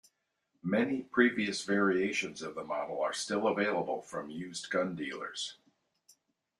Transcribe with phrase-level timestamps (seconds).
[0.63, 5.57] Many previous variations of the model are still available from used gun dealers.